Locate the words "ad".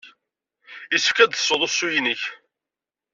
1.19-1.29